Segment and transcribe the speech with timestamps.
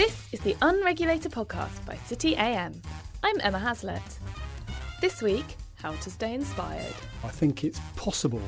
[0.00, 2.72] This is the Unregulated Podcast by City AM.
[3.22, 4.00] I'm Emma Haslett.
[5.02, 6.94] This week, how to stay inspired.
[7.22, 8.40] I think it's possible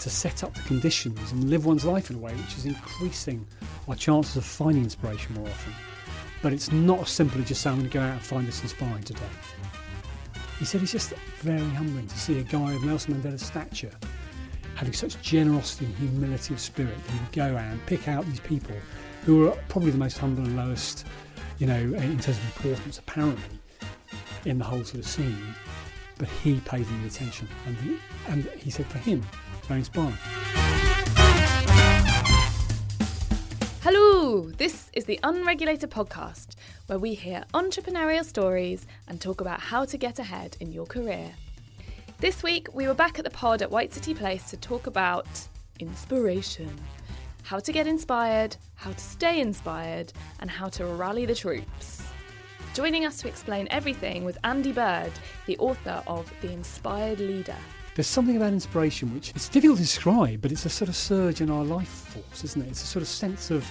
[0.00, 3.46] to set up the conditions and live one's life in a way which is increasing
[3.86, 5.72] our chances of finding inspiration more often.
[6.42, 8.48] But it's not as simple as just saying, I'm going to go out and find
[8.48, 9.20] this inspiring today.
[10.58, 11.10] He said it's just
[11.42, 13.92] very humbling to see a guy of Nelson Mandela's stature
[14.74, 18.26] having such generosity and humility of spirit that he would go out and pick out
[18.26, 18.74] these people
[19.28, 21.04] who are probably the most humble and lowest,
[21.58, 23.58] you know, in terms of importance apparently
[24.46, 25.54] in the whole sort of scene.
[26.16, 29.22] But he paid them the attention, and he, and he said for him,
[29.58, 30.16] it's very inspiring.
[33.82, 36.54] Hello, this is the Unregulated Podcast,
[36.86, 41.32] where we hear entrepreneurial stories and talk about how to get ahead in your career.
[42.16, 45.28] This week, we were back at the pod at White City Place to talk about
[45.80, 46.70] inspiration
[47.48, 52.02] how to get inspired, how to stay inspired, and how to rally the troops.
[52.74, 55.12] Joining us to explain everything was Andy Bird,
[55.46, 57.56] the author of The Inspired Leader.
[57.94, 61.40] There's something about inspiration which it's difficult to describe, but it's a sort of surge
[61.40, 62.68] in our life force, isn't it?
[62.68, 63.66] It's a sort of sense of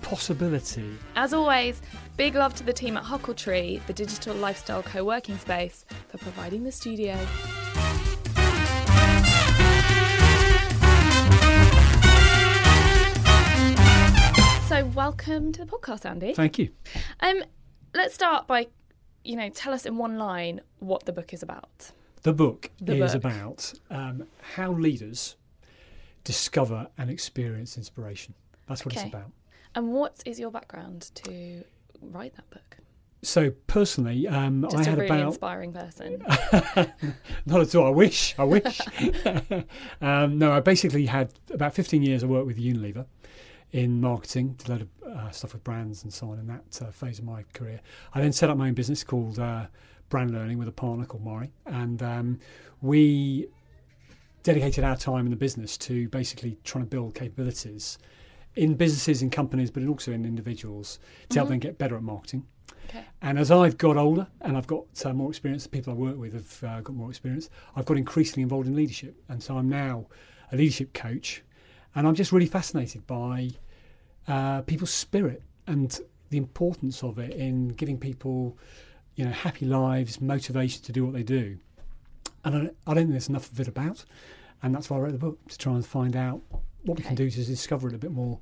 [0.00, 0.96] possibility.
[1.14, 1.82] As always,
[2.16, 6.64] big love to the team at Huckletree, the digital lifestyle co working space, for providing
[6.64, 7.18] the studio.
[14.66, 16.32] So, welcome to the podcast, Andy.
[16.32, 16.70] Thank you.
[17.20, 17.44] Um,
[17.92, 18.68] let's start by,
[19.22, 21.90] you know, tell us in one line what the book is about.
[22.22, 23.24] The book The is book.
[23.24, 25.36] about um, how leaders
[26.24, 28.32] discover and experience inspiration.
[28.66, 29.04] That's what Okay.
[29.06, 29.32] it's about.
[29.74, 31.62] And what is your background to
[32.00, 32.78] write that book?
[33.20, 36.24] So personally, um, I a had really about inspiring person.
[37.46, 37.86] not at all.
[37.86, 38.34] I wish.
[38.38, 38.80] I wish.
[40.00, 43.04] um, no, I basically had about 15 years of work with Unilever
[43.74, 46.80] in marketing, did a load of uh, stuff with brands and so on in that
[46.80, 47.80] uh, phase of my career.
[48.14, 49.66] I then set up my own business called uh,
[50.08, 52.38] Brand Learning with a partner called Maury, and um,
[52.82, 53.48] we
[54.44, 57.98] dedicated our time in the business to basically trying to build capabilities
[58.54, 61.00] in businesses, in companies, but also in individuals
[61.30, 61.50] to help Mhm.
[61.52, 62.46] them get better at marketing.
[62.84, 63.02] Okay.
[63.22, 66.16] And as I've got older and I've got uh, more experience, the people I work
[66.16, 69.20] with have uh, got more experience, I've got increasingly involved in leadership.
[69.28, 70.06] And so I'm now
[70.52, 71.42] a leadership coach.
[71.96, 73.50] And I'm just really fascinated by
[74.28, 78.56] uh, people's spirit and the importance of it in giving people,
[79.16, 81.58] you know, happy lives, motivation to do what they do.
[82.44, 84.04] And I don't, I don't think there's enough of it about.
[84.62, 86.40] And that's why I wrote the book, to try and find out
[86.84, 88.38] what we can do to discover it a bit more,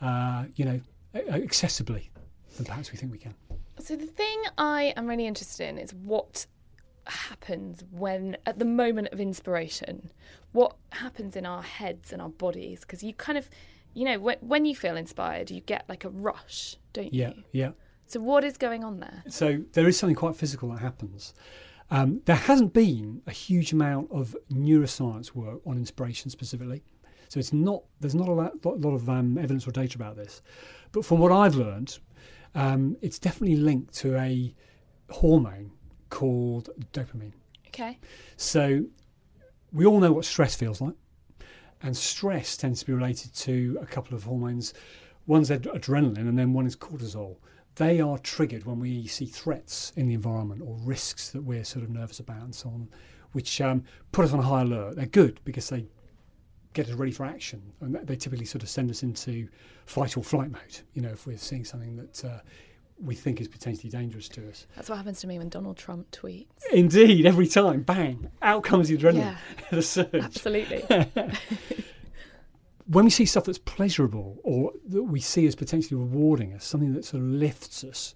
[0.00, 0.80] uh, you know,
[1.14, 2.08] accessibly
[2.56, 3.34] than perhaps we think we can.
[3.78, 6.46] So the thing I am really interested in is what
[7.06, 10.10] happens when at the moment of inspiration
[10.52, 13.48] what happens in our heads and our bodies because you kind of
[13.94, 17.34] you know when, when you feel inspired you get like a rush don't Yeah, you
[17.52, 17.66] yeah.
[17.66, 17.70] Yeah.
[18.06, 21.32] So what is going on there So there is something quite physical that happens.
[21.92, 26.82] Um, there hasn't been a huge amount of neuroscience work on inspiration specifically.
[27.28, 30.16] So it's not there's not a lot, lot, lot of um, evidence or data about
[30.16, 30.42] this.
[30.92, 31.98] But from what I've learned,
[32.54, 34.54] um, it's definitely linked to a
[35.10, 35.70] hormone
[36.10, 37.32] called dopamine.
[37.68, 37.98] okay
[38.36, 38.84] So
[39.72, 40.94] we all know what stress feels like,
[41.82, 44.74] and stress tends to be related to a couple of hormones.
[45.26, 47.36] One's ad- adrenaline, and then one is cortisol.
[47.76, 51.84] They are triggered when we see threats in the environment or risks that we're sort
[51.84, 52.88] of nervous about, and so on,
[53.32, 54.96] which um, put us on a high alert.
[54.96, 55.86] They're good because they
[56.72, 59.48] get us ready for action, and they typically sort of send us into
[59.86, 60.80] fight or flight mode.
[60.94, 62.40] You know, if we're seeing something that uh,
[63.02, 64.66] we think is potentially dangerous to us.
[64.76, 68.88] that's what happens to me when donald trump tweets Indeed, every time, bang, out comes
[68.88, 69.36] the adrenaline, yeah
[69.70, 70.14] the surge.
[70.14, 70.84] absolutely
[72.86, 76.92] when we see stuff that's pleasurable or that we see as potentially rewarding us, something
[76.94, 78.14] that sort of lifts us,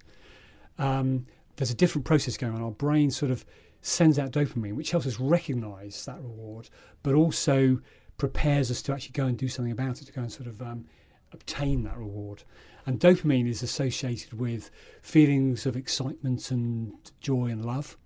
[0.78, 2.60] um, there's a different process going on.
[2.62, 3.44] Our brain sort of
[3.82, 6.68] sends out dopamine, which helps us recognize that reward,
[7.04, 7.78] but also
[8.18, 10.60] prepares us to actually go and do something about it, to go and sort of
[10.60, 10.86] um,
[11.34, 12.44] obtain that reward.
[12.86, 14.70] And dopamine is associated with
[15.02, 17.96] feelings of excitement and joy and love.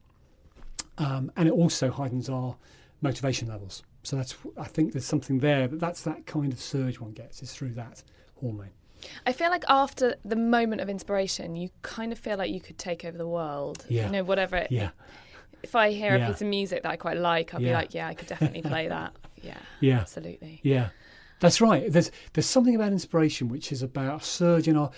[0.99, 2.57] Um, and it also heightens our
[3.01, 3.83] motivation levels.
[4.03, 7.43] So that's, I think there's something there, but that's that kind of surge one gets
[7.43, 8.03] is through that
[8.41, 8.71] hormone.
[9.27, 12.79] I feel like after the moment of inspiration, you kind of feel like you could
[12.79, 13.85] take over the world.
[13.89, 14.07] Yeah.
[14.07, 14.57] You know, whatever.
[14.57, 14.91] It, Yeah,
[15.63, 16.27] If I hear Yeah.
[16.29, 18.63] a piece of music that I quite like, I'll be like, yeah, I could definitely
[18.73, 19.13] play that.
[19.41, 20.61] Yeah, yeah, absolutely.
[20.65, 20.89] yeah.
[21.41, 21.91] That's right.
[21.91, 24.91] There's there's something about inspiration which is about a surge in our.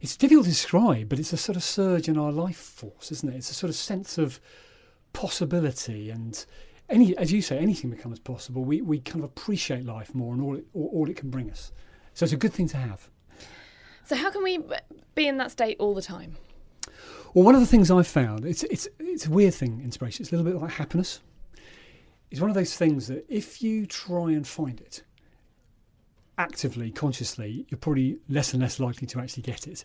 [0.00, 3.32] It's difficult to describe, but it's a sort of surge in our life force, isn't
[3.32, 3.36] it?
[3.36, 4.40] It's a sort of sense of
[5.12, 6.44] possibility and
[6.88, 8.64] any, as you say, anything becomes possible.
[8.64, 11.50] We we kind of appreciate life more and all it all, all it can bring
[11.50, 11.72] us.
[12.14, 13.08] So it's a good thing to have.
[14.04, 14.60] So how can we
[15.14, 16.36] be in that state all the time?
[17.34, 20.22] Well, one of the things I've found, it's, it's, it's a weird thing, inspiration.
[20.22, 21.20] It's a little bit like happiness.
[22.30, 25.02] It's one of those things that if you try and find it
[26.38, 29.84] actively, consciously, you're probably less and less likely to actually get it.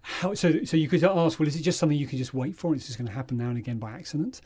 [0.00, 2.56] How, so, so you could ask, well, is it just something you can just wait
[2.56, 4.40] for and it's just going to happen now and again by accident?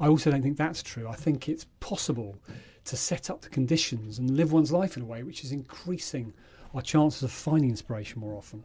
[0.00, 1.08] I also don't think that's true.
[1.08, 2.36] I think it's possible
[2.84, 6.32] to set up the conditions and live one's life in a way which is increasing
[6.74, 8.64] our chances of finding inspiration more often.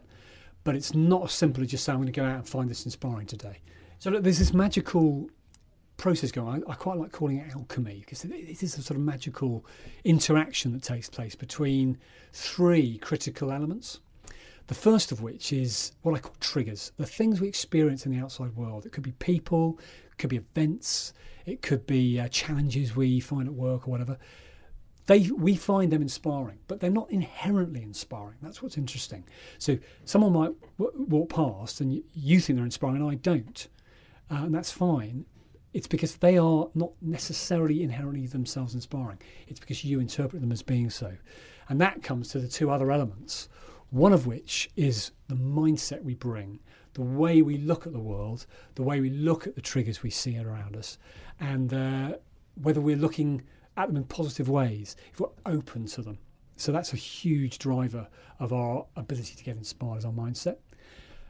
[0.64, 2.68] But it's not as simple as just saying, I'm going to go out and find
[2.68, 3.58] this inspiring today.
[3.98, 5.30] So look, there's this magical
[6.00, 6.64] process going.
[6.66, 9.64] I, I quite like calling it alchemy because it, it is a sort of magical
[10.04, 11.98] interaction that takes place between
[12.32, 14.00] three critical elements.
[14.66, 18.22] The first of which is what I call triggers, the things we experience in the
[18.22, 18.86] outside world.
[18.86, 19.78] It could be people,
[20.10, 21.12] it could be events,
[21.44, 24.16] it could be uh, challenges we find at work or whatever.
[25.06, 28.36] They, we find them inspiring, but they're not inherently inspiring.
[28.42, 29.24] That's what's interesting.
[29.58, 33.66] So someone might w- walk past and you, you, think they're inspiring, and I don't,
[34.30, 35.24] uh, and that's fine.
[35.72, 39.18] It's because they are not necessarily inherently themselves inspiring.
[39.46, 41.16] It's because you interpret them as being so,
[41.68, 43.48] and that comes to the two other elements.
[43.90, 46.60] One of which is the mindset we bring,
[46.94, 50.10] the way we look at the world, the way we look at the triggers we
[50.10, 50.98] see around us,
[51.38, 52.16] and uh,
[52.60, 53.42] whether we're looking
[53.76, 56.18] at them in positive ways, if we're open to them.
[56.56, 58.08] So that's a huge driver
[58.38, 60.56] of our ability to get inspired as our mindset.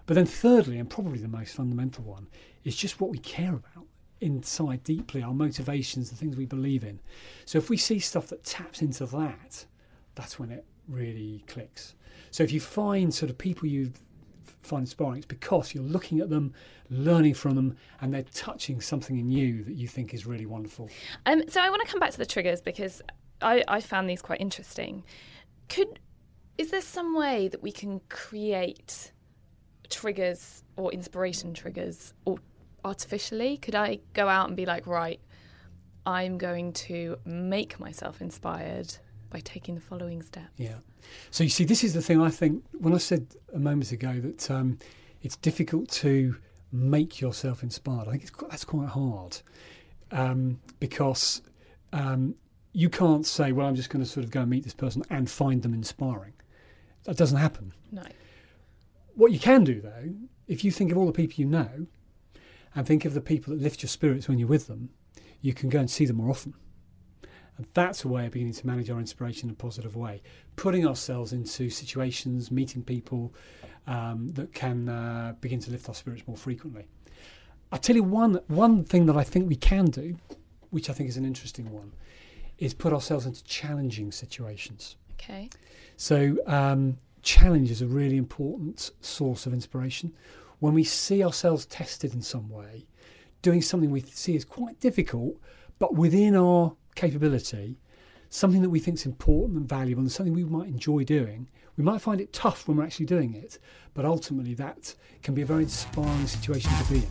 [0.07, 2.27] But then, thirdly, and probably the most fundamental one,
[2.65, 3.87] is just what we care about
[4.21, 7.01] inside deeply, our motivations, the things we believe in.
[7.45, 9.65] So if we see stuff that taps into that,
[10.15, 11.95] that's when it really clicks.
[12.31, 13.93] So if you find sort of people you
[14.63, 16.53] find inspiring, it's because you're looking at them,
[16.91, 20.91] learning from them, and they're touching something in you that you think is really wonderful.
[21.27, 23.03] Um, so I want to come back to the triggers because
[23.41, 25.05] I, I found these quite interesting.
[25.69, 25.99] Could
[26.59, 29.13] is there some way that we can create
[29.89, 32.37] triggers or inspiration triggers or
[32.85, 33.57] artificially?
[33.57, 35.21] Could I go out and be like, right,
[36.07, 38.95] I'm going to make myself inspired
[39.31, 40.49] by taking the following steps?
[40.57, 40.79] Yeah.
[41.31, 44.21] So you see, this is the thing I think when I said a moment ago
[44.21, 44.79] that um,
[45.23, 46.37] it's difficult to
[46.73, 48.09] make yourself inspired.
[48.09, 49.39] I think it's, that's quite hard
[50.13, 51.43] um, because
[51.93, 52.35] um,
[52.73, 55.03] you can't say, "Well, I'm just going to sort of go and meet this person
[55.11, 56.33] and find them inspiring."
[57.05, 57.73] That doesn't happen.
[57.91, 58.03] No.
[59.15, 60.15] What you can do, though,
[60.47, 61.87] if you think of all the people you know,
[62.75, 64.91] and think of the people that lift your spirits when you're with them,
[65.41, 66.55] you can go and see them more often.
[67.57, 70.23] And that's a way of beginning to manage our inspiration in a positive way.
[70.57, 73.35] Putting ourselves into situations, meeting people
[73.87, 76.87] um, that can uh, begin to lift our spirits more frequently.
[77.73, 80.17] I'll tell you one, one thing that I think we can do,
[80.71, 81.93] which I think is an interesting one,
[82.59, 84.97] is put ourselves into challenging situations.
[85.15, 85.51] Okay.
[85.97, 90.15] So, um, challenge is a really important source of inspiration.
[90.61, 92.87] When we see ourselves tested in some way,
[93.41, 95.41] doing something we see as quite difficult,
[95.79, 97.79] but within our capability,
[98.29, 101.49] something that we think is important and valuable and something we might enjoy doing.
[101.79, 103.59] We might find it tough when we're actually doing it,
[103.95, 107.09] but ultimately that can be a very inspiring situation to be in.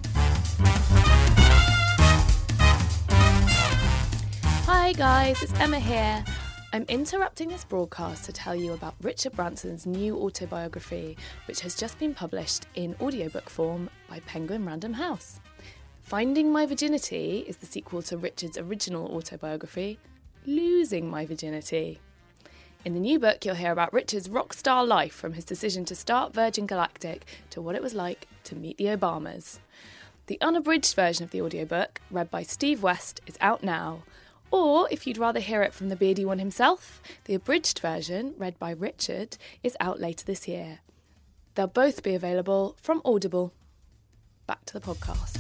[4.68, 6.24] Hi guys, it's Emma here.
[6.72, 11.18] I'm interrupting this broadcast to tell you about Richard Branson's new autobiography,
[11.48, 15.40] which has just been published in audiobook form by Penguin Random House.
[16.04, 19.98] Finding My Virginity is the sequel to Richard's original autobiography,
[20.46, 22.02] Losing My Virginity.
[22.86, 25.96] In the new book, you'll hear about Richard's rock star life from his decision to
[25.96, 29.58] start Virgin Galactic to what it was like to meet the Obamas.
[30.28, 34.04] The unabridged version of the audiobook, read by Steve West, is out now.
[34.52, 38.58] Or, if you'd rather hear it from the beardy one himself, the abridged version, read
[38.58, 40.80] by Richard, is out later this year.
[41.56, 43.54] They'll both be available from Audible.
[44.48, 45.38] Back to the podcast.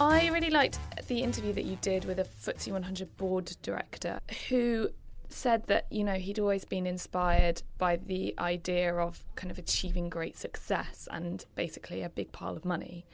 [0.00, 4.90] I really liked the interview that you did with a FTSE 100 board director who
[5.28, 10.08] said that you know he'd always been inspired by the idea of kind of achieving
[10.08, 13.04] great success and basically a big pile of money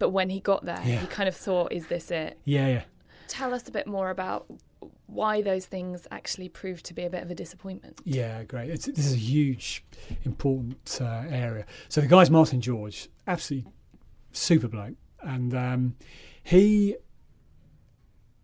[0.00, 0.96] but when he got there Yeah.
[0.98, 2.82] he kind of thought is this it Yeah, yeah.
[3.28, 4.46] tell us a bit more about
[5.06, 8.70] why those things actually proved to be a bit of a disappointment Yeah, great.
[8.70, 9.84] It's, this is a huge,
[10.24, 11.66] important uh, area.
[11.88, 13.70] So the guy's Martin George, absolutely
[14.32, 15.96] super bloke, and um,
[16.42, 16.96] he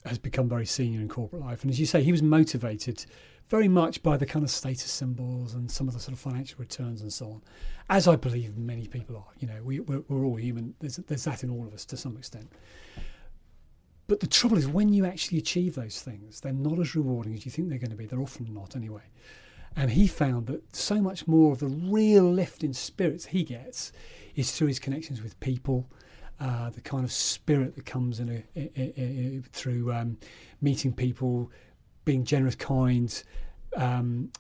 [0.04, 1.62] has become very senior in corporate life.
[1.62, 3.06] And as you say, he was motivated
[3.48, 6.58] very much by the kind of status symbols and some of the sort of financial
[6.58, 7.42] returns and so on,
[7.88, 9.26] as I believe many people are.
[9.38, 10.74] You know, we, we're, we're all human.
[10.80, 12.50] There's, there's that in all of us to some extent.
[14.08, 17.44] But the trouble is, when you actually achieve those things, they're not as rewarding as
[17.44, 18.06] you think they're going to be.
[18.06, 19.02] They're often not, anyway.
[19.74, 23.92] And he found that so much more of the real lift in spirits he gets
[24.34, 25.90] is through his connections with people,
[26.40, 30.16] uh, the kind of spirit that comes in, a, a, a, through um,
[30.60, 31.50] meeting people,
[32.06, 33.22] being generous, kind,
[33.76, 34.30] um,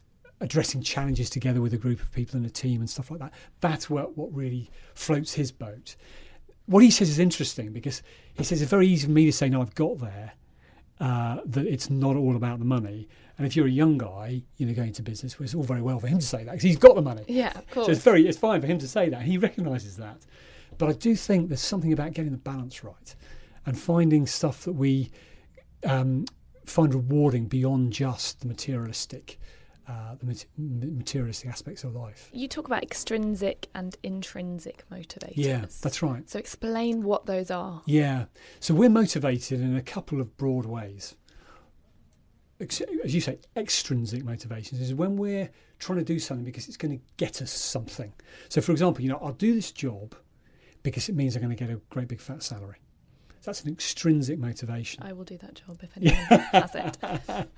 [0.40, 3.34] addressing challenges together with a group of people in a team and stuff like that.
[3.60, 5.96] That's what, what really floats his boat.
[6.64, 8.02] What he says is interesting because
[8.34, 10.32] he says it's very easy for me to say, no, I've got there,
[11.00, 13.08] uh, that it's not all about the money.
[13.36, 15.82] And if you're a young guy, you know, going into business, well, it's all very
[15.82, 17.24] well for him to say that because he's got the money.
[17.28, 17.86] Yeah, of course.
[17.86, 19.22] So it's very, it's fine for him to say that.
[19.22, 20.24] He recognises that.
[20.78, 23.14] But I do think there's something about getting the balance right
[23.64, 25.10] and finding stuff that we
[25.84, 26.26] um,
[26.66, 29.38] find rewarding beyond just the materialistic.
[29.88, 32.28] Uh, the materialistic aspects of life.
[32.32, 35.34] You talk about extrinsic and intrinsic motivators.
[35.36, 36.28] Yeah, that's right.
[36.28, 37.82] So explain what those are.
[37.86, 38.24] Yeah.
[38.58, 41.14] So we're motivated in a couple of broad ways.
[42.58, 46.98] As you say, extrinsic motivations is when we're trying to do something because it's going
[46.98, 48.12] to get us something.
[48.48, 50.16] So, for example, you know, I'll do this job
[50.82, 52.78] because it means I'm going to get a great big fat salary.
[53.46, 55.04] That's an extrinsic motivation.
[55.04, 56.98] I will do that job if anyone has it.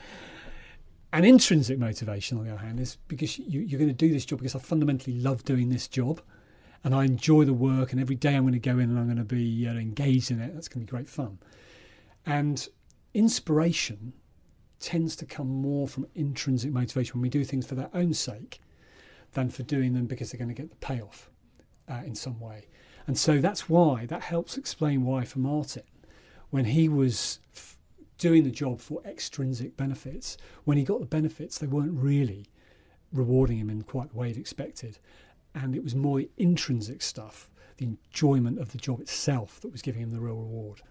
[1.15, 4.27] An intrinsic motivation, on the other hand, is because you, you're going to do this
[4.27, 6.21] job because I fundamentally love doing this job
[6.85, 9.07] and I enjoy the work, and every day I'm going to go in and I'm
[9.07, 10.55] going to be uh, engaged in it.
[10.55, 11.39] That's going to be great fun.
[12.27, 12.69] And
[13.15, 14.13] inspiration
[14.81, 18.61] tends to come more from intrinsic motivation when we do things for their own sake
[19.33, 21.31] than for doing them because they're going to get the payoff
[21.91, 22.69] uh, in some way.
[23.09, 25.83] And so that's why, that helps explain why for Martin,
[26.51, 27.79] when he was f-
[28.19, 32.45] doing the job for extrinsic benefits, when he got the benefits, they weren't really
[33.11, 34.99] rewarding him in quite the way he'd expected.
[35.55, 37.49] And it was more intrinsic stuff,
[37.79, 40.83] the enjoyment of the job itself, that was giving him the real reward.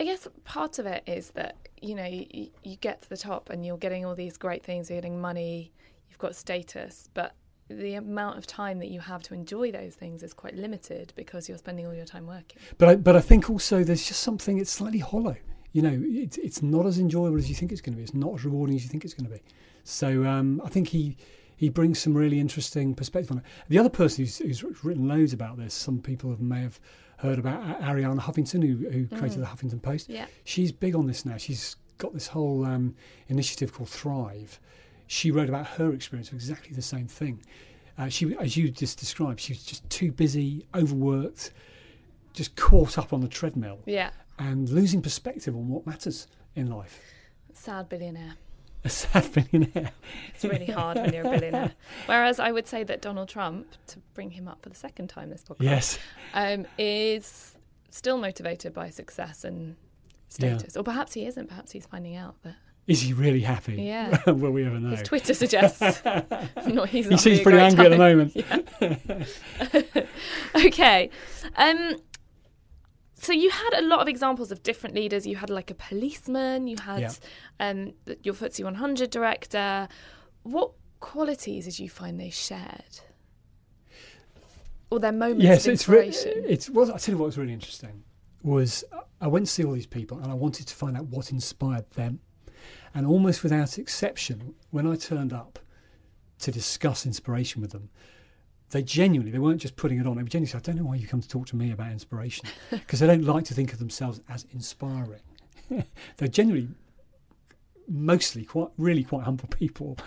[0.00, 3.50] I guess part of it is that, you know, you, you get to the top
[3.50, 5.70] and you're getting all these great things, you're getting money,
[6.08, 7.34] you've got status, but
[7.70, 11.48] the amount of time that you have to enjoy those things is quite limited because
[11.48, 12.58] you're spending all your time working.
[12.78, 15.36] But I, but I think also there's just something it's slightly hollow.
[15.72, 18.02] You know, it's it's not as enjoyable as you think it's going to be.
[18.02, 19.42] It's not as rewarding as you think it's going to be.
[19.84, 21.16] So um, I think he
[21.56, 23.44] he brings some really interesting perspective on it.
[23.68, 26.80] The other person who's, who's written loads about this, some people have, may have
[27.18, 29.18] heard about Arianna Huffington, who, who mm.
[29.18, 30.08] created the Huffington Post.
[30.08, 30.24] Yeah.
[30.44, 31.36] She's big on this now.
[31.36, 32.94] She's got this whole um,
[33.28, 34.58] initiative called Thrive,
[35.10, 37.42] she wrote about her experience of exactly the same thing.
[37.98, 41.50] Uh, she, as you just described, she was just too busy, overworked,
[42.32, 43.80] just caught up on the treadmill.
[43.86, 44.10] Yeah.
[44.38, 47.02] And losing perspective on what matters in life.
[47.54, 48.36] Sad billionaire.
[48.84, 49.90] A sad billionaire.
[50.32, 51.72] it's really hard when you're a billionaire.
[52.06, 55.28] Whereas I would say that Donald Trump, to bring him up for the second time
[55.28, 55.98] this podcast, yes,
[56.34, 57.58] um, is
[57.90, 59.74] still motivated by success and
[60.28, 60.80] status, yeah.
[60.80, 61.48] or perhaps he isn't.
[61.48, 62.54] Perhaps he's finding out that
[62.90, 63.80] is he really happy?
[63.80, 64.20] Yeah.
[64.26, 64.90] Will we ever know?
[64.90, 66.02] His Twitter suggests.
[66.66, 68.20] no, he's he seems pretty angry time.
[68.20, 68.34] at
[68.80, 69.04] the
[69.96, 70.08] moment.
[70.66, 71.08] okay.
[71.54, 71.96] Um,
[73.14, 75.24] so you had a lot of examples of different leaders.
[75.24, 76.66] You had like a policeman.
[76.66, 77.12] You had yeah.
[77.60, 77.92] um,
[78.24, 79.86] your FTSE 100 director.
[80.42, 83.00] What qualities did you find they shared?
[84.90, 86.32] Or their moments yes, of inspiration?
[86.34, 88.02] It's, re- it's well, I tell you what was really interesting
[88.42, 88.82] was
[89.20, 91.88] I went to see all these people and I wanted to find out what inspired
[91.92, 92.18] them.
[92.94, 95.58] And almost without exception, when I turned up
[96.40, 97.90] to discuss inspiration with them,
[98.70, 100.16] they genuinely, they weren't just putting it on.
[100.16, 102.46] They genuinely said, I don't know why you come to talk to me about inspiration,
[102.70, 105.20] because they don't like to think of themselves as inspiring.
[106.16, 106.68] They're generally,
[107.88, 109.98] mostly, quite, really quite humble people.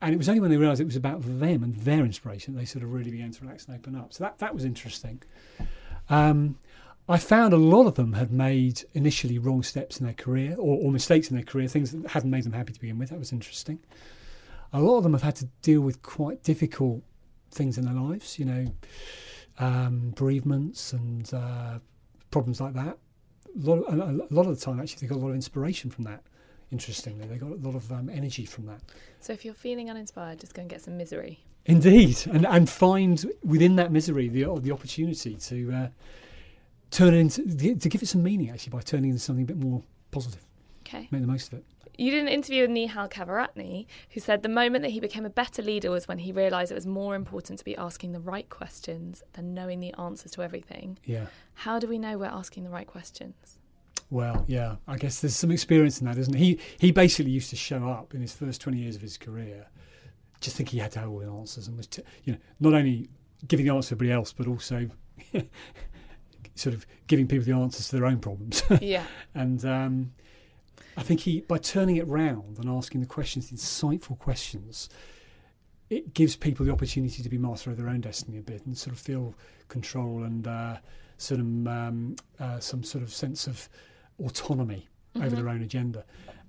[0.00, 2.60] And it was only when they realised it was about them and their inspiration that
[2.60, 4.12] they sort of really began to relax and open up.
[4.12, 5.22] So that, that was interesting.
[6.10, 6.58] Um,
[7.08, 10.78] I found a lot of them had made initially wrong steps in their career or,
[10.78, 13.10] or, mistakes in their career, things that hadn't made them happy to begin with.
[13.10, 13.80] That was interesting.
[14.72, 17.02] A lot of them have had to deal with quite difficult
[17.50, 18.66] things in their lives, you know,
[19.58, 21.78] um, bereavements and uh,
[22.30, 22.96] problems like that.
[23.54, 25.90] A lot, of, a lot of the time, actually, they got a lot of inspiration
[25.90, 26.22] from that.
[26.70, 28.80] Interestingly, they got a lot of um, energy from that.
[29.20, 31.40] So, if you're feeling uninspired, just go and get some misery.
[31.66, 35.72] Indeed, and and find within that misery the the opportunity to.
[35.72, 35.88] Uh,
[36.92, 39.46] turn it into to give it some meaning actually by turning it into something a
[39.46, 39.82] bit more
[40.12, 40.44] positive.
[40.86, 41.08] Okay.
[41.10, 41.64] Make the most of it.
[41.98, 45.30] You did an interview with Nihal Kaviratne, who said the moment that he became a
[45.30, 48.48] better leader was when he realised it was more important to be asking the right
[48.48, 50.98] questions than knowing the answers to everything.
[51.04, 51.26] Yeah.
[51.54, 53.58] How do we know we're asking the right questions?
[54.10, 56.38] Well, yeah, I guess there's some experience in that, isn't it?
[56.38, 56.60] he?
[56.78, 59.66] He basically used to show up in his first 20 years of his career,
[60.40, 62.74] just think he had to have all the answers and was, t- you know, not
[62.74, 63.08] only
[63.48, 64.88] giving the answer to everybody else, but also
[66.54, 68.62] sort of giving people the answers to their own problems.
[68.80, 69.04] yeah.
[69.34, 70.12] And um,
[70.96, 74.88] I think he, by turning it round and asking the questions, insightful questions,
[75.90, 78.76] it gives people the opportunity to be master of their own destiny a bit and
[78.76, 79.34] sort of feel
[79.68, 80.76] control and uh,
[81.18, 83.68] sort of um, uh, some sort of sense of
[84.24, 85.26] autonomy mm-hmm.
[85.26, 86.04] over their own agenda.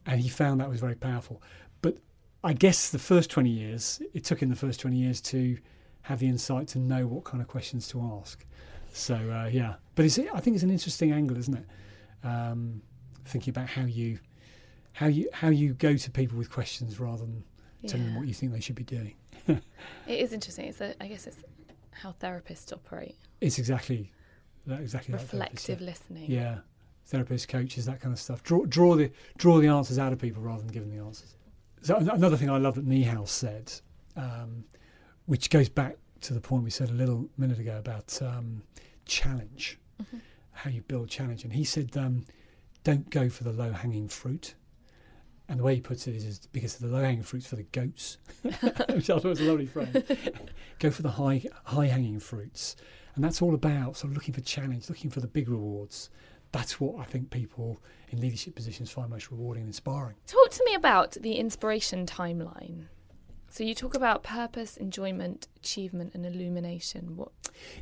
[0.06, 1.42] And he found that was very powerful.
[1.82, 1.98] But
[2.44, 5.58] I guess the first 20 years, it took him the first 20 years to
[6.04, 8.46] have the insight to know what kind of questions to ask.
[8.94, 9.76] So, uh, yeah.
[9.96, 11.66] But I think it's an interesting angle, isn't it?
[12.26, 12.82] Um,
[13.26, 14.20] thinking about how you
[14.94, 17.44] how you how you go to people with questions rather than
[17.82, 17.90] yeah.
[17.90, 19.16] telling them what you think they should be doing.
[19.48, 19.62] it
[20.08, 20.68] is interesting.
[20.68, 21.40] It's a, I guess it's
[21.92, 23.16] how therapists operate.
[23.42, 24.12] It's exactly
[24.68, 24.80] that.
[24.80, 26.30] Exactly reflective that listening.
[26.30, 26.60] Yeah,
[27.12, 28.44] therapists, coaches, that kind of stuff.
[28.44, 31.36] Draw draw the draw the answers out of people rather than giving the answers.
[31.82, 33.74] So another thing I love that Nihal said,
[34.16, 34.64] um,
[35.26, 38.64] which goes back to the point we said a little minute ago about um,
[39.06, 40.18] challenge, mm-hmm.
[40.52, 42.26] how you build challenge, and he said, um,
[42.84, 44.56] "Don't go for the low hanging fruit."
[45.50, 47.64] And the way he puts it is, is because the low hanging fruit's for the
[47.64, 49.94] goats, which I thought was a lovely phrase.
[50.80, 52.78] Go for the high high hanging fruits,
[53.16, 56.10] and that's all about sort of looking for challenge, looking for the big rewards.
[56.54, 60.16] That's what I think people in leadership positions find most rewarding and inspiring.
[60.28, 62.86] Talk to me about the inspiration timeline.
[63.54, 67.16] So you talk about purpose, enjoyment, achievement, and illumination.
[67.16, 67.30] What?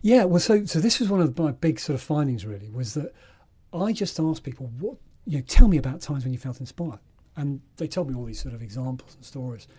[0.01, 2.45] Yeah, well, so so this was one of my big sort of findings.
[2.45, 3.13] Really, was that
[3.71, 6.99] I just asked people, what you know, tell me about times when you felt inspired.
[7.37, 9.69] And they told me all these sort of examples and stories.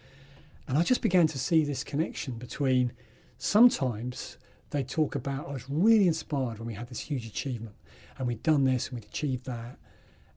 [0.67, 2.93] And I just began to see this connection between
[3.37, 4.39] sometimes
[4.71, 7.75] they talk about, I was really inspired when we had this huge achievement
[8.17, 9.77] and we'd done this and we'd achieved that.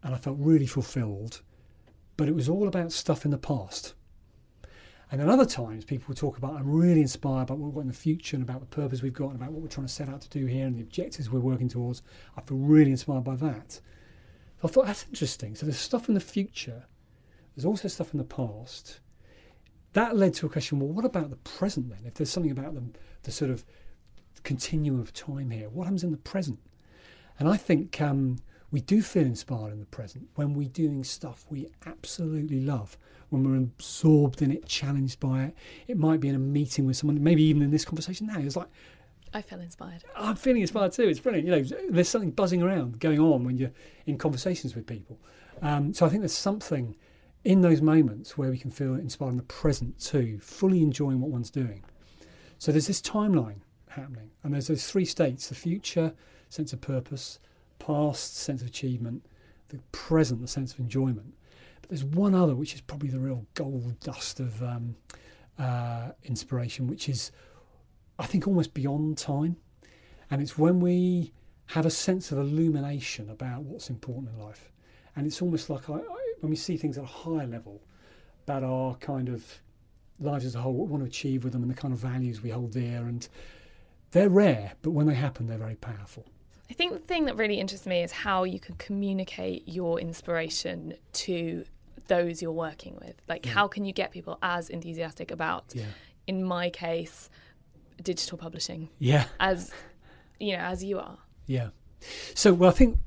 [0.03, 1.39] And I felt really fulfilled.
[2.17, 3.93] But it was all about stuff in the past.
[5.11, 7.87] And then other times people talk about, I'm really inspired about what we've got in
[7.87, 10.09] the future and about the purpose we've got and about what we're trying to set
[10.09, 12.01] out to do here and the objectives we're working towards.
[12.35, 13.73] I feel really inspired by that.
[13.73, 13.81] So
[14.63, 15.55] I thought that's interesting.
[15.55, 16.85] So there's stuff in the future
[17.55, 18.99] there's also stuff in the past.
[19.93, 21.99] That led to a question well, what about the present then?
[22.05, 22.83] If there's something about the,
[23.23, 23.63] the sort of
[24.43, 26.59] continuum of time here, what happens in the present?
[27.39, 28.37] And I think um,
[28.75, 32.97] we do feel inspired in the present when we're doing stuff we absolutely love,
[33.29, 35.55] when we're absorbed in it, challenged by it.
[35.87, 38.37] It might be in a meeting with someone, maybe even in this conversation now.
[38.37, 38.67] It's like,
[39.33, 40.03] I feel inspired.
[40.17, 41.07] I'm feeling inspired too.
[41.07, 41.47] It's brilliant.
[41.47, 43.71] You know, there's something buzzing around going on when you're
[44.07, 45.21] in conversations with people.
[45.61, 46.97] Um, so I think there's something
[47.45, 51.31] in those moments where we can feel inspired in the present too, fully enjoying what
[51.31, 51.85] one's doing.
[52.57, 56.13] So there's this timeline happening, and there's those three states the future,
[56.49, 57.39] sense of purpose,
[57.85, 59.25] past, sense of achievement,
[59.69, 61.33] the present, the sense of enjoyment.
[61.81, 64.95] But there's one other, which is probably the real gold dust of um,
[65.59, 67.31] uh, inspiration, which is,
[68.17, 69.57] I think, almost beyond time.
[70.31, 71.33] And it's when we
[71.67, 74.71] have a sense of illumination about what's important in life.
[75.15, 75.99] And it's almost like I,
[76.39, 77.81] when we see things at a higher level
[78.43, 79.61] about our kind of
[80.19, 81.99] lives as a whole, what we want to achieve with them, and the kind of
[81.99, 83.07] values we hold dear.
[83.07, 83.27] And
[84.11, 86.25] they're rare, but when they happen, they're very powerful.
[86.69, 90.95] I think the thing that really interests me is how you can communicate your inspiration
[91.13, 91.65] to
[92.07, 93.15] those you're working with.
[93.27, 93.53] Like, yeah.
[93.53, 95.85] how can you get people as enthusiastic about, yeah.
[96.27, 97.29] in my case,
[98.01, 98.89] digital publishing?
[98.99, 99.25] Yeah.
[99.39, 99.71] As
[100.39, 101.17] you know, as you are.
[101.45, 101.69] Yeah.
[102.33, 102.97] So, well, I think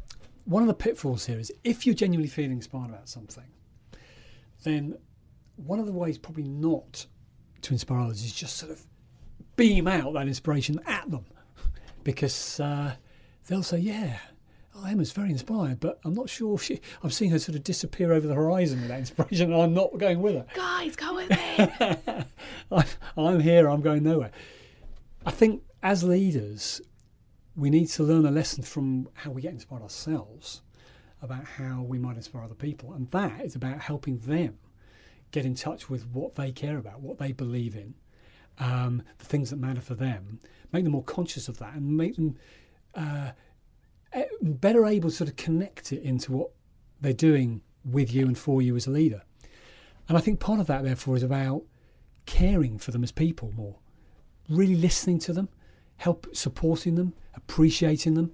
[0.45, 3.45] one of the pitfalls here is if you're genuinely feeling inspired about something,
[4.65, 4.97] then
[5.57, 7.07] one of the ways probably not
[7.63, 8.87] to inspire others is just sort of
[9.57, 11.25] beam out that inspiration at them
[12.05, 12.95] because uh,
[13.49, 14.19] they'll say, Yeah,
[14.87, 16.81] Emma's very inspired, but I'm not sure she.
[17.03, 19.99] I'm seeing her sort of disappear over the horizon with that inspiration, and I'm not
[19.99, 20.47] going with her.
[20.55, 22.25] Guys, go with me.
[22.71, 22.85] I'm,
[23.17, 23.69] I'm here.
[23.69, 24.31] I'm going nowhere.
[25.27, 26.81] I think as leaders,
[27.57, 30.63] we need to learn a lesson from how we get inspired ourselves
[31.21, 32.93] about how we might inspire other people.
[32.93, 34.59] And that is about helping them
[35.33, 37.95] get in touch with what they care about, what they believe in,
[38.59, 40.41] um, the things that matter for them,
[40.73, 42.37] make them more conscious of that and make them
[42.95, 43.31] uh,
[44.41, 46.51] better able to sort of connect it into what
[47.01, 49.23] they're doing with you and for you as a leader.
[50.09, 51.63] And I think part of that, therefore, is about
[52.27, 53.77] caring for them as people more,
[54.49, 55.49] really listening to them,
[55.97, 58.33] help supporting them, appreciating them,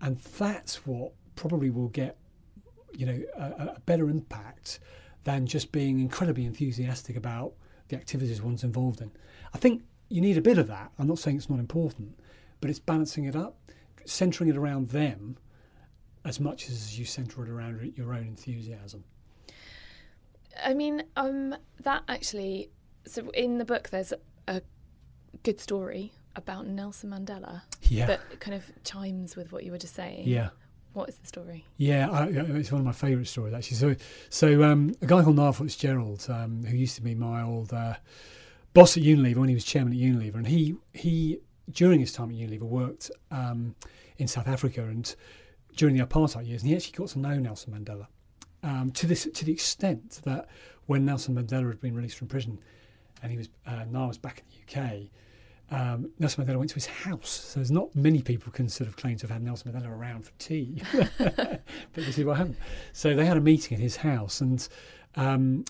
[0.00, 2.16] and that's what probably will get
[2.96, 4.78] you know a, a better impact
[5.24, 7.52] than just being incredibly enthusiastic about
[7.88, 9.10] the activities one's involved in.
[9.52, 10.92] I think you need a bit of that.
[10.98, 12.18] I'm not saying it's not important,
[12.60, 13.56] but it's balancing it up,
[14.06, 15.36] centering it around them
[16.24, 19.04] as much as you center it around your own enthusiasm.
[20.62, 22.70] I mean, um, that actually.
[23.06, 24.14] So in the book, there's
[24.48, 24.62] a
[25.42, 28.06] good story about Nelson Mandela yeah.
[28.06, 30.26] that kind of chimes with what you were just saying.
[30.26, 30.50] Yeah.
[30.94, 31.64] What is the story?
[31.76, 33.76] Yeah, I, it's one of my favourite stories actually.
[33.76, 33.96] So,
[34.30, 37.94] so um, a guy called Niall Fitzgerald, um, who used to be my old uh,
[38.74, 41.40] boss at Unilever when he was chairman at Unilever, and he he
[41.70, 43.74] during his time at Unilever worked um,
[44.18, 45.14] in South Africa and
[45.76, 48.06] during the apartheid years, and he actually got to know Nelson Mandela
[48.64, 50.48] um, to this to the extent that
[50.86, 52.58] when Nelson Mandela had been released from prison,
[53.22, 55.10] and he was uh, was back in the UK.
[55.70, 57.30] Um, Nelson Mandela went to his house.
[57.30, 60.24] So there's not many people can sort of claim to have had Nelson Mandela around
[60.24, 60.82] for tea,
[61.18, 61.62] but
[61.94, 62.56] this is what happened.
[62.92, 64.66] So they had a meeting at his house, and
[65.16, 65.64] um,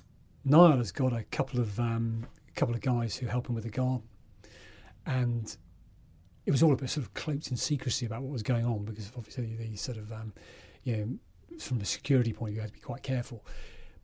[0.45, 3.71] Niall has got a couple of um, couple of guys who help him with the
[3.71, 4.03] garden,
[5.07, 5.57] and
[6.47, 8.85] it was all a bit sort of cloaked in secrecy about what was going on
[8.85, 10.33] because obviously the sort of um,
[10.83, 13.45] you know from a security point of view you had to be quite careful.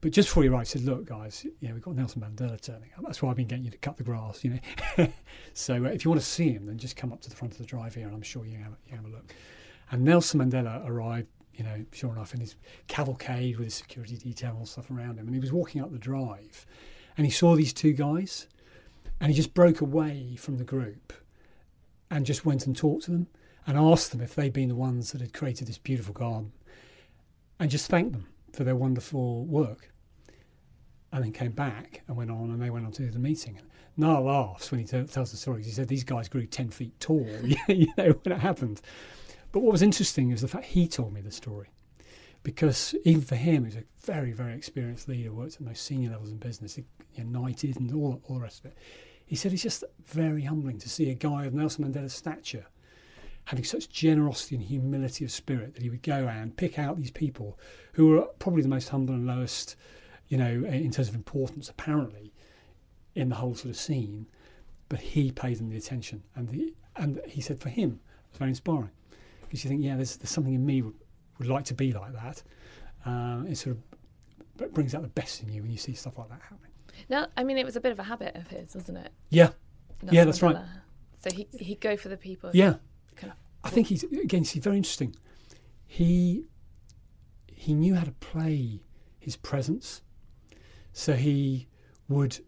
[0.01, 2.59] But just before he arrived, he said, "Look, guys, you know, we've got Nelson Mandela
[2.59, 3.05] turning up.
[3.05, 4.59] That's why I've been getting you to cut the grass, you
[4.97, 5.09] know.
[5.53, 7.53] so uh, if you want to see him, then just come up to the front
[7.53, 9.35] of the drive here, and I'm sure you have, you have a look."
[9.91, 12.55] And Nelson Mandela arrived, you know, sure enough, in his
[12.89, 15.99] cavalcade with his security detail and stuff around him, and he was walking up the
[15.99, 16.65] drive,
[17.19, 18.47] and he saw these two guys,
[19.21, 21.13] and he just broke away from the group,
[22.11, 23.29] and just went and talked to them,
[23.67, 26.53] and asked them if they'd been the ones that had created this beautiful garden,
[27.59, 29.93] and just thanked them for their wonderful work.
[31.13, 33.59] And then came back and went on, and they went on to the meeting.
[33.59, 35.67] And Niall laughs when he t- tells the stories.
[35.67, 37.27] He said these guys grew 10 feet tall,
[37.69, 38.81] you know, when it happened.
[39.53, 41.69] But what was interesting is the fact he told me the story.
[42.43, 46.31] Because even for him, he's a very, very experienced leader, worked at most senior levels
[46.31, 46.79] in business,
[47.15, 48.79] United and all, all the rest of it.
[49.31, 52.67] He said it's just very humbling to see a guy of Nelson Mandela's stature
[53.45, 57.13] having such generosity and humility of spirit that he would go and pick out these
[57.13, 57.57] people
[57.93, 59.77] who were probably the most humble and lowest,
[60.27, 62.33] you know, in terms of importance, apparently,
[63.15, 64.27] in the whole sort of scene.
[64.89, 68.39] But he paid them the attention, and the and he said for him it was
[68.39, 68.91] very inspiring
[69.43, 70.95] because you think, yeah, there's, there's something in me would,
[71.39, 72.43] would like to be like that.
[73.07, 73.77] Uh, it sort
[74.59, 76.70] of brings out the best in you when you see stuff like that happening.
[77.09, 79.13] Now, I mean, it was a bit of a habit of his, wasn't it?
[79.29, 79.51] Yeah,
[80.11, 80.57] yeah, that's right.
[81.23, 82.51] So he he'd go for the people.
[82.53, 82.77] Yeah,
[83.17, 84.45] kind of I think he's again.
[84.45, 85.15] He's very interesting.
[85.87, 86.45] He
[87.47, 88.81] he knew how to play
[89.19, 90.03] his presence,
[90.93, 91.69] so he
[92.09, 92.39] would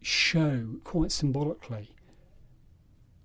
[0.00, 1.94] show quite symbolically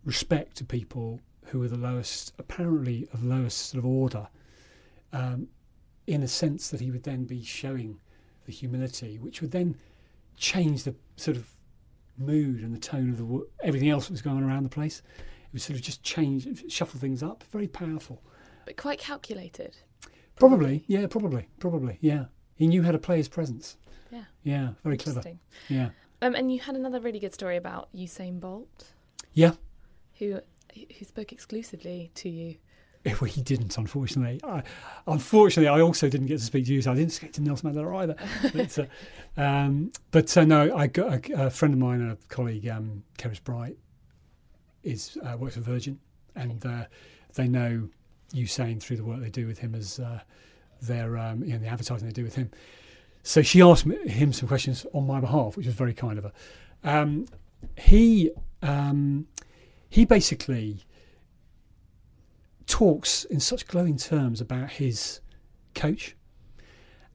[0.04, 4.28] respect to people who were the lowest, apparently of lowest sort of order,
[5.12, 5.48] um,
[6.06, 8.00] in a sense that he would then be showing
[8.46, 9.78] the humility, which would then
[10.38, 11.50] change the sort of
[12.18, 15.02] mood and the tone of the everything else that was going on around the place.
[15.18, 17.44] It was sort of just change, shuffle things up.
[17.52, 18.22] Very powerful.
[18.66, 19.78] But quite calculated.
[20.36, 22.26] Probably, yeah, probably, probably, yeah.
[22.56, 23.78] He knew how to play his presence.
[24.12, 24.26] Yeah.
[24.44, 25.24] Yeah, very clever.
[25.70, 25.90] Yeah.
[26.22, 28.94] Um, and you had another really good story about Usain Bolt.
[29.34, 29.54] Yeah.
[30.20, 30.40] Who
[30.74, 32.56] who spoke exclusively to you.
[33.22, 34.40] Well, he didn't, unfortunately.
[34.44, 34.64] I,
[35.08, 37.74] unfortunately, I also didn't get to speak to you, so I didn't speak to Nelson
[37.74, 38.16] Mandela either.
[38.54, 42.68] but uh, um, but uh, no, I got a, a, friend of mine, a colleague,
[42.68, 43.78] um, Kerris Bright,
[44.84, 46.00] is uh, works for Virgin,
[46.36, 46.86] and uh,
[47.36, 47.88] they know
[48.34, 50.20] Usain through the work they do with him as uh,
[50.82, 52.52] their um, you know the advertising they do with him.
[53.24, 56.34] So she asked him some questions on my behalf, which was very kind of her.
[56.84, 57.26] Um,
[57.78, 58.32] he
[58.62, 59.28] um,
[59.90, 60.86] he basically
[62.68, 65.22] talks in such glowing terms about his
[65.74, 66.16] coach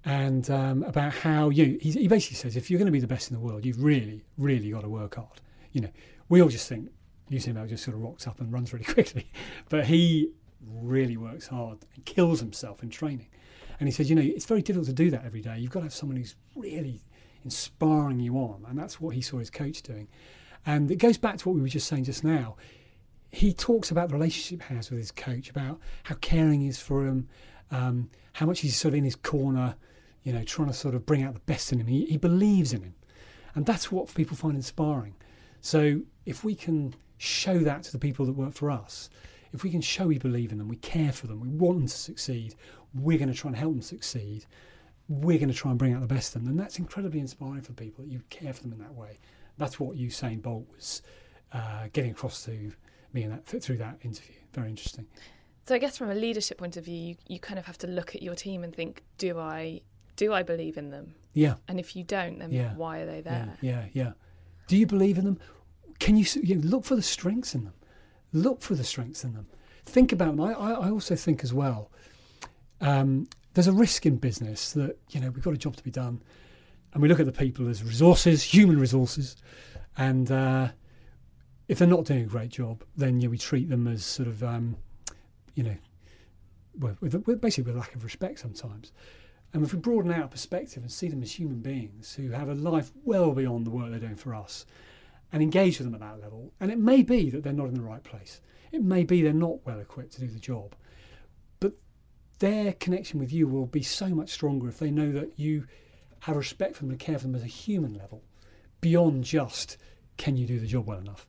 [0.05, 3.31] and um, about how you he, basically says if you're going to be the best
[3.31, 5.41] in the world you've really really got to work hard
[5.73, 5.91] you know
[6.29, 6.89] we all just think
[7.33, 9.31] Usain Bolt just sort of rocks up and runs really quickly.
[9.69, 10.31] But he
[10.65, 13.29] really works hard and kills himself in training.
[13.81, 15.59] And he said, you know, it's very difficult to do that every day.
[15.59, 17.03] You've got to have someone who's really
[17.45, 18.65] inspiring you on.
[18.69, 20.09] And that's what he saw his coach doing.
[20.65, 22.57] And it goes back to what we were just saying just now.
[23.33, 26.79] He talks about the relationship he has with his coach, about how caring he is
[26.79, 27.29] for him,
[27.73, 29.75] um, how much he's sort of in his corner,
[30.23, 31.87] you know, trying to sort of bring out the best in him.
[31.89, 32.95] He, he believes in him.
[33.55, 35.17] And that's what people find inspiring.
[35.61, 39.09] So if we can show that to the people that work for us.
[39.53, 41.87] If we can show we believe in them, we care for them, we want them
[41.87, 42.55] to succeed,
[42.95, 44.45] we're going to try and help them succeed,
[45.09, 46.51] we're going to try and bring out the best of them.
[46.51, 49.21] And that's incredibly inspiring for people that you care for them in that way.
[49.57, 51.03] That's what Usain Bolt was
[51.53, 52.73] uh, getting across to
[53.15, 54.37] me in that, through that interview.
[54.53, 55.07] Very interesting.
[55.65, 57.87] So I guess from a leadership point of view, you, you kind of have to
[57.87, 59.83] look at your team and think, do I
[60.17, 61.15] do I believe in them?
[61.33, 61.55] Yeah.
[61.69, 62.75] And if you don't, then yeah.
[62.75, 63.57] why are they there?
[63.61, 64.13] Yeah, yeah, yeah.
[64.67, 65.39] Do you believe in them?
[65.99, 67.75] Can you, you know, look for the strengths in them?
[68.33, 69.47] Look for the strengths in them.
[69.87, 70.41] Think about them.
[70.41, 71.91] I, I also think as well.
[72.81, 75.91] Um, there's a risk in business that you know we've got a job to be
[75.91, 76.23] done,
[76.93, 79.37] and we look at the people as resources, human resources,
[79.97, 80.69] and uh,
[81.73, 84.45] if they're not doing a great job, then know, we treat them as sort of
[84.45, 84.77] um,
[85.55, 85.77] you know
[86.79, 88.93] with, with basically with a lack of respect sometimes.
[89.55, 92.51] And if we broaden out our perspective and see them as human beings who have
[92.51, 94.67] a life well beyond the work they're doing for us
[95.33, 97.75] and engage with them at that level, and it may be that they're not in
[97.75, 98.43] the right place.
[98.71, 100.75] It may be they're not well equipped to do the job.
[101.59, 101.73] But
[102.39, 105.67] their connection with you will be so much stronger if they know that you
[106.21, 108.23] have respect for them and care for them as a human level,
[108.83, 109.79] beyond just
[110.19, 111.27] can you do the job well enough.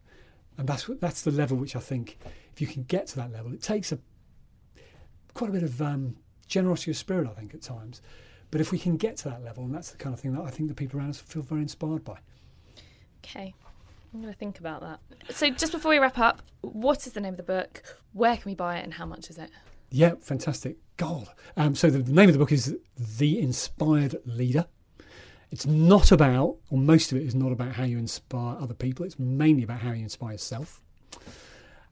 [0.57, 2.17] And that's that's the level which I think
[2.53, 3.99] if you can get to that level, it takes a
[5.33, 6.15] quite a bit of um,
[6.47, 8.01] generosity of spirit, I think, at times.
[8.51, 10.43] But if we can get to that level, and that's the kind of thing that
[10.43, 12.19] I think the people around us feel very inspired by.
[13.25, 13.53] Okay.
[14.13, 14.99] I'm going to think about that.
[15.35, 17.81] So, just before we wrap up, what is the name of the book?
[18.11, 19.49] Where can we buy it, and how much is it?
[19.89, 20.77] Yeah, fantastic.
[20.97, 21.29] God.
[21.57, 22.77] Um, so, the, the name of the book is
[23.17, 24.67] The Inspired Leader.
[25.53, 29.05] It's not about, or most of it is not about how you inspire other people.
[29.05, 30.81] It's mainly about how you inspire yourself.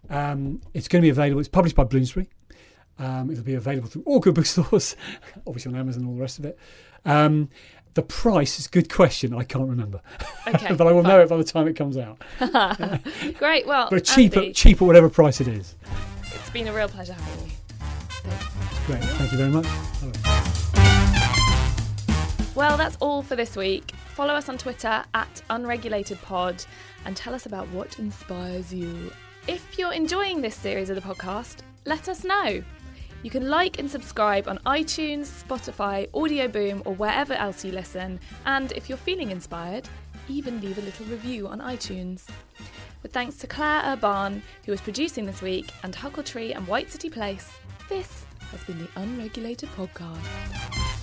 [0.09, 1.39] Um, it's going to be available.
[1.41, 2.27] It's published by Bloomsbury.
[2.97, 4.95] Um, it'll be available through all good bookstores,
[5.45, 6.57] obviously on Amazon and all the rest of it.
[7.05, 7.49] Um,
[7.93, 9.31] the price is a good question.
[9.31, 10.01] I can't remember.
[10.47, 11.11] Okay, but I will fine.
[11.11, 12.17] know it by the time it comes out.
[13.37, 13.67] Great.
[13.67, 15.75] Well, But cheaper, Andy, cheaper, whatever price it is.
[16.33, 17.51] it's been a real pleasure having you.
[18.87, 19.03] Great.
[19.03, 19.67] Thank you very much.
[22.61, 23.89] Well, that's all for this week.
[24.13, 26.67] Follow us on Twitter at unregulatedpod
[27.05, 29.11] and tell us about what inspires you.
[29.47, 32.63] If you're enjoying this series of the podcast, let us know.
[33.23, 38.19] You can like and subscribe on iTunes, Spotify, Audio Boom, or wherever else you listen.
[38.45, 39.89] And if you're feeling inspired,
[40.29, 42.27] even leave a little review on iTunes.
[43.01, 47.09] With thanks to Claire Urban, who was producing this week, and Huckletree and White City
[47.09, 47.51] Place,
[47.89, 51.00] this has been the Unregulated Podcast.